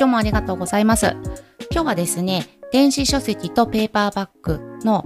[0.00, 1.14] 今日もありがとうございます。
[1.70, 5.04] 今日はですね、電子書籍とペーパーバッグの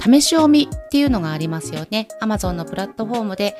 [0.00, 2.08] 試し読みっていうのがありますよね。
[2.22, 3.54] Amazon のプラットフォームで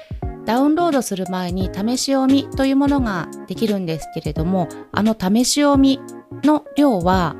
[0.46, 6.00] ダウンロードする前に試し読みというものができるんですけれども、あの試し読み
[6.42, 7.36] の量は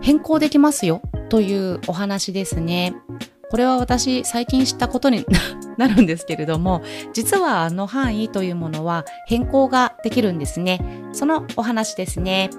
[0.00, 2.94] 変更できますよというお話ですね。
[3.50, 5.26] これは私最近知ったことに
[5.76, 10.80] なるんですけれども、実はあの範囲というものは変更ができるんですね。
[11.12, 12.50] そのお話ですね。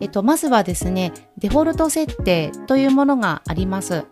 [0.00, 4.04] えっと、まずはですね、デフォルト設定というものがあります。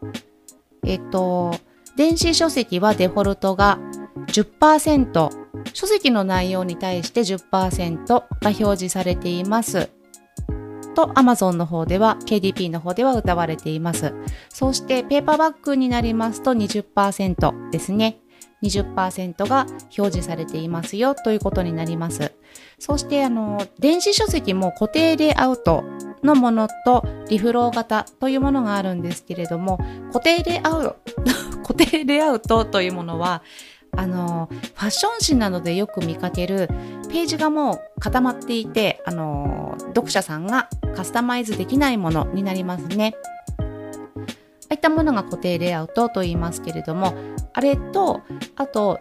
[0.84, 1.54] えっと、
[1.96, 3.79] 電子書籍はデフォルトが
[4.29, 5.30] 10%、
[5.73, 9.90] 書籍の内容に対して10%が表示されています。
[10.96, 14.14] と Amazon の方では KDP の方では歌われています。
[14.48, 18.21] そしてペーパーバッグになりますと20%ですね。
[18.62, 22.32] 20%が表示されていますよということになります。
[22.79, 25.84] そしてあの電子書籍も固定レイアウト
[26.23, 29.78] のものとリフロー型というものがあるんですけれども
[30.12, 30.96] 固定レイアウト
[31.62, 33.43] 固定レイアウトというものは
[33.96, 36.68] あの、ファッション誌などでよく見かける
[37.16, 43.14] ページがもう固まっていて、あの、読者さんがカスタマイズできないものになりますね。
[43.56, 43.62] あ
[44.68, 47.14] あいったものが固定レイアウトと言いますけれども、
[47.54, 48.20] あれと、
[48.56, 48.98] あと、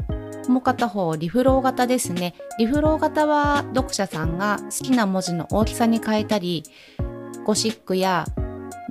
[0.47, 2.36] もう片方、リフロー型ですね。
[2.58, 6.63] リフロー型は読者さんが好きな文字の大きさに変えたり、
[7.43, 8.23] ゴシックや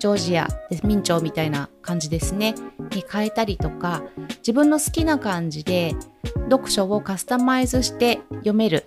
[0.01, 0.49] ジョージア、
[0.83, 2.55] 明朝みたいな感じですね。
[2.91, 4.03] に変えたりとか、
[4.41, 5.97] 自分の好きな感じで
[6.51, 8.85] 読書をカスタマイズして読める。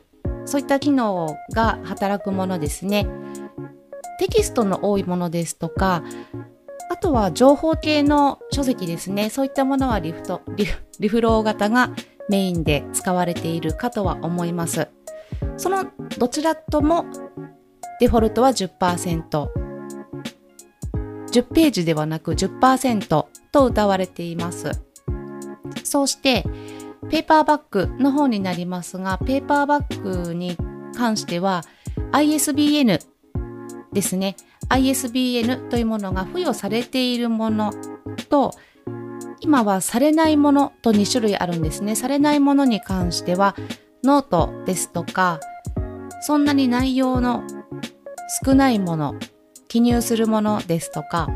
[0.47, 3.05] そういった機能が働くものですね。
[4.19, 6.03] テキストの多いものですとか、
[6.89, 9.29] あとは情報系の書籍ですね。
[9.29, 11.91] そういったものはリフト、リフリフロー型が
[12.29, 14.87] メインで使われているかとは思います。
[15.57, 15.85] その
[16.17, 17.05] どちらとも
[17.99, 19.49] デフォルトは10%。
[21.29, 23.05] 10ページではなく10%
[23.51, 24.71] と歌われています。
[25.83, 26.45] そうして、
[27.09, 30.57] ペーパーバックの方になりますが、ペーパーバックに
[30.95, 31.63] 関しては
[32.11, 32.99] ISBN
[33.93, 34.35] ですね。
[34.69, 37.73] ISBN というものが付与されているもの
[38.29, 38.53] と、
[39.39, 41.95] 今はされないものと2種類あるんですね。
[41.95, 43.55] されないものに関しては、
[44.03, 45.39] ノートですとか、
[46.21, 47.43] そんなに内容の
[48.43, 49.15] 少ないもの、
[49.67, 51.29] 記入するものですとか、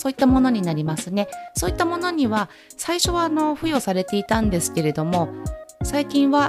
[0.00, 1.28] そういったものになりますね。
[1.54, 5.28] そういったものには最初はあの付与されていたんですけれども、
[5.82, 6.48] 最近は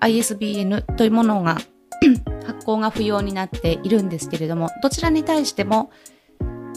[0.00, 1.58] ISBN というものが
[2.46, 5.90] 発行が不要になっているんですけれども、どちらに対しても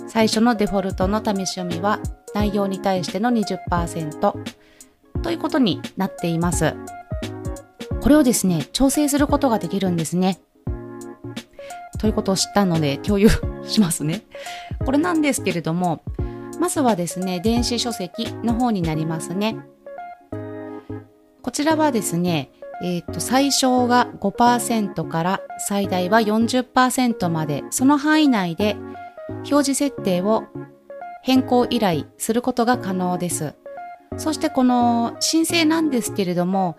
[0.10, 2.02] 最初のデフォルトの試し読みは
[2.34, 4.34] 内容に対しての20%
[5.24, 6.76] ということになっています。
[8.02, 10.38] これをですね、調整することができるんですね。
[11.98, 13.30] ということを知ったので共有
[13.66, 14.24] しますね。
[14.86, 16.04] これなんですけれども、
[16.60, 19.58] まずはですね、電子書籍の方になりますね。
[21.42, 22.52] こちらはですね、
[22.84, 28.78] えっ、ー、と、最小が5%から最大は40%まで、その範囲内で
[29.30, 30.44] 表示設定を
[31.24, 33.56] 変更依頼することが可能です。
[34.18, 36.78] そしてこの申請なんですけれども、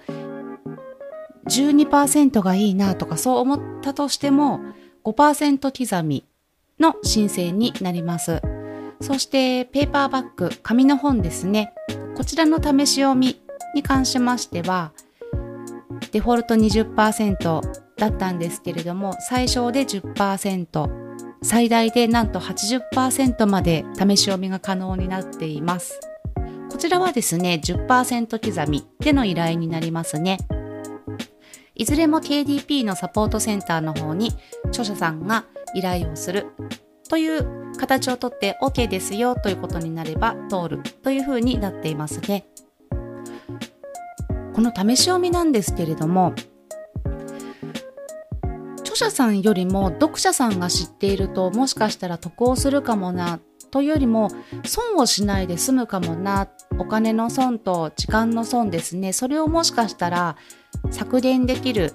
[1.49, 4.61] 12%がいいなとかそう思ったとしても、
[5.05, 6.27] 5%刻み
[6.79, 8.41] の申請になります。
[9.01, 11.73] そしてペーパーバッグ、紙の本ですね。
[12.17, 13.41] こちらの試し読み
[13.75, 14.93] に関しましては、
[16.13, 17.61] デフォルト20%
[17.97, 20.89] だったんですけれども、最小で10%、
[21.43, 26.01] 最大でなんと80%まで試し読みが可能になっています。
[26.71, 30.39] こちらはですね、10%刻みでの依頼になりますね。
[31.75, 34.33] いずれも KDP のサポートセンターの方に
[34.69, 35.45] 著者さんが
[35.75, 36.47] 依頼をする
[37.09, 42.47] という形をとって OK ですよということになれば通るというふうになっていますね。
[44.55, 46.33] この試し読みなんですけれども
[48.79, 53.39] 著者さんよりも読者さんが知っているともしかしたら得をするかもな
[53.71, 54.31] というよりも
[54.65, 56.49] 損をしないで済むかもな
[56.79, 60.37] お金の損と時間の損ですねそれをもしかしたら
[60.91, 61.93] 削減できる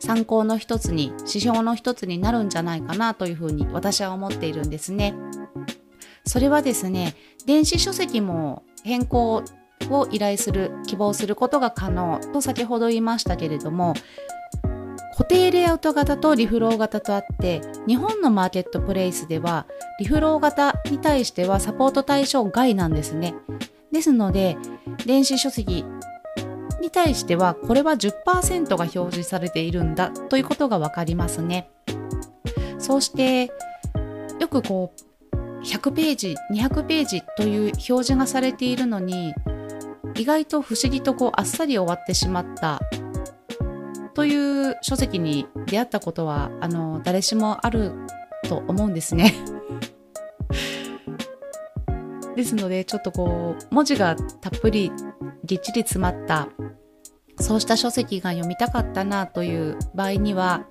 [0.00, 5.14] 参考の一つに指標の一つになるんじゃないかなというふうに私は思っているんですね。
[6.26, 7.14] それはですね
[7.46, 9.42] 電子書籍も変更
[9.90, 13.94] を依頼する希望することが可能と先ほど言いましたけれども
[15.16, 19.66] 固定レイアウト型とリフロー型とあって日本のマーケットプレイスでは
[19.98, 23.34] リフロー型に対してはサポート対象外なんですね。
[23.92, 24.56] ですので
[25.04, 25.84] 電子書籍
[26.90, 31.70] に対してはこれは10%が表示されているんだということがわかりますね。
[32.78, 33.52] そうして
[34.40, 34.92] よくこ
[35.32, 39.34] う100ページ200ページという表示がされているのに
[40.16, 42.80] 意外と不思議とこうあっさり終わってしまった
[44.14, 47.92] という書籍に出会ったことはあの誰しもある
[48.48, 49.32] と思うんですね。
[52.34, 54.90] ですのでちょっとこう文字がたっぷり
[55.44, 56.48] ぎっちり詰まった
[57.40, 60.66] そうした書籍が読みたかったなという場合には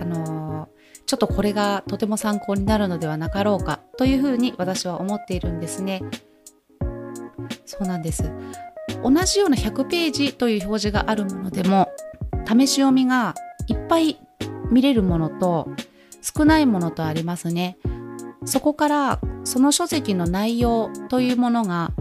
[0.00, 0.68] あの
[1.06, 6.02] ちょっとこれがとても参考になるのではなかろうかというふうに私は思っているんですね。
[7.64, 8.30] そうなんです。
[9.02, 11.88] 同じような100ページという表示があるものでも
[12.46, 13.34] 試し読みが
[13.68, 14.18] いっぱい
[14.70, 15.68] 見れるものと
[16.20, 17.78] 少ないものとありますね。
[18.44, 21.92] そこからその書籍の内容というものが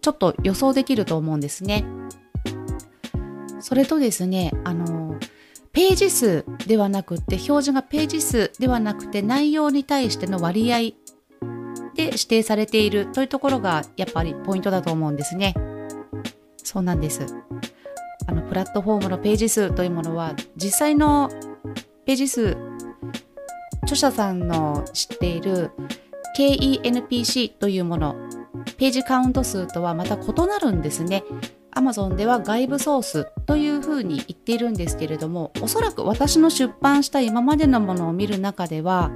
[0.00, 1.84] ちょっと予想できると思うんですね。
[3.60, 5.18] それとですね、あの、
[5.72, 10.78] ページ数ではなくて、表示がページ数ではなくて、内容に対しての割合
[11.94, 15.54] で指定されているというところがやっぱりポイントだと思うんですね。
[16.62, 17.26] そうなんです。
[18.26, 21.28] あのプラットフォームのページ数というものは実際の
[22.06, 22.56] ページ数
[23.82, 25.72] 著者さんの知っている
[26.38, 28.14] KENPC というもの
[28.76, 31.24] ページカウント数とはまた異なるんですね
[31.74, 39.10] Amazon では外部ソースというふうに言っているんですけれどもおそらく私の出版した今までのものを見る中では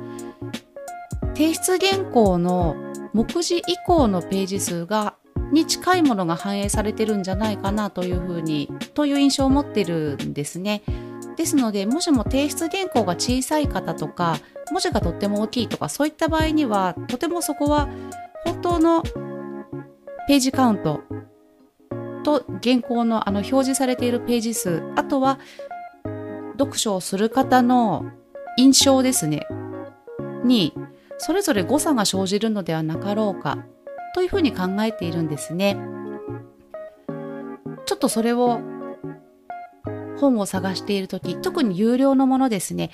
[1.34, 2.76] 提出原稿の
[3.12, 5.14] 目次以降のページ数が
[5.52, 10.82] に近いものが反映されてるんじゃないかなというふうにという印象を持ってるんですね。
[11.36, 14.38] ですのでもしも提出原稿が小さい方とか
[14.70, 17.88] 文字がとっても大きいとかそういった場合にはとてもそこは
[18.44, 19.02] 本当の
[20.28, 21.00] ページカウント
[22.24, 25.38] と原稿のあの表示されているページ数あとは
[26.58, 28.06] 読書をする方の
[28.56, 29.46] 印象ですね
[30.44, 30.74] に
[31.18, 33.64] それぞれ誤差が生じるのではなかろうか
[34.14, 35.76] というふうに考えているんですね。
[37.86, 38.60] ちょっとそれを
[40.18, 42.90] 本を探している時特に有料のものですね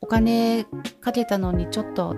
[0.00, 0.66] お金
[1.00, 2.16] かけたのにちょっと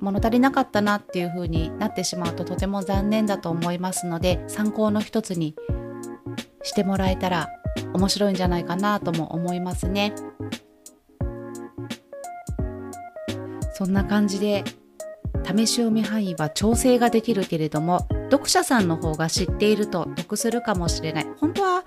[0.00, 5.54] 物足りなかったなっていう風になってしまうととても残念だと思いますので参考の一つに
[6.62, 7.48] してもらえたら
[7.92, 10.14] 面白いんじゃないかなとも思いますね。
[13.72, 14.62] そんな感じで
[15.42, 21.84] 試し読み範囲は調整ができるけれども読者さんの方が知っていると得するかもしれない本当は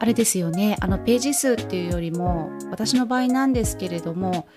[0.00, 4.48] あれですよねあのページ数っていうよりも私の場合なんですけれども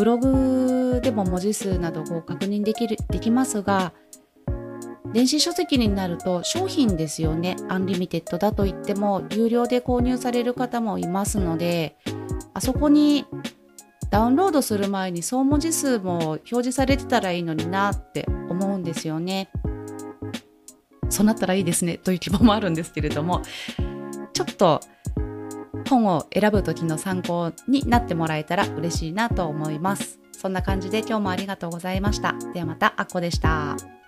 [0.00, 3.92] ブログでも文字数などを確認できるできますが
[5.12, 11.98] 電子書籍になると商品ですよねアンリミテッドだと言っても有料で購入される方もいますので
[12.54, 13.26] あそこに
[14.08, 19.50] ダウンロードする前に総文字数も表示されてたらいいのになって思うんですよね。
[21.10, 23.42] そうなったらいいですねという希望もあるんですけれども
[24.32, 24.80] ちょっと
[25.90, 30.20] 本を選ぶ時の参考になってもらえたら嬉しいなと思います。
[30.32, 32.34] そんな感じで今日もありがとうございました。
[32.54, 33.99] ではまた、あっこでした。